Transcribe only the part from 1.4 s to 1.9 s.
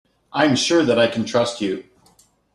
you.